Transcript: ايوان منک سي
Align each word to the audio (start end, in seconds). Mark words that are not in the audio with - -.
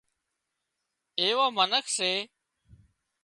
ايوان 1.19 1.51
منک 1.57 1.85
سي 1.95 2.11